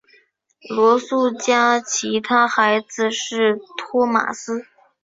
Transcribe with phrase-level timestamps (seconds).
[0.67, 4.65] 罗素家其他孩子是托马斯。